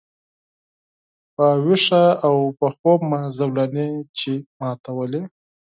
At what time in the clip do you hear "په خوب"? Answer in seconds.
2.57-2.99